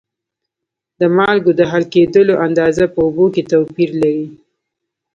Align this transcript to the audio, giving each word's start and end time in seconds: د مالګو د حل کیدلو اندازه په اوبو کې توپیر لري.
د 0.99 1.01
مالګو 1.17 1.51
د 1.59 1.61
حل 1.71 1.83
کیدلو 1.93 2.33
اندازه 2.47 2.85
په 2.93 2.99
اوبو 3.05 3.25
کې 3.33 3.43
توپیر 3.51 3.89
لري. 4.01 4.27